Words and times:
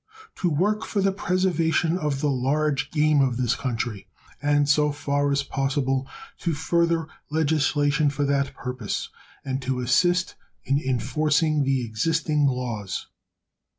To 0.37 0.49
work 0.49 0.83
for 0.83 0.99
the 0.99 1.11
preservation 1.11 1.95
of 1.95 2.21
the 2.21 2.29
large 2.31 2.89
game 2.89 3.21
of 3.21 3.37
this 3.37 3.53
country, 3.55 4.07
and, 4.41 4.67
so 4.67 4.91
far 4.91 5.31
as 5.31 5.43
possible, 5.43 6.07
to 6.39 6.55
further 6.55 7.05
legislation 7.29 8.09
for 8.09 8.25
that 8.25 8.55
purpose, 8.55 9.09
and 9.45 9.61
to 9.61 9.79
assist 9.79 10.33
in 10.65 10.79
enforcing 10.81 11.61
the 11.65 11.85
existing 11.85 12.47
laws. 12.47 13.05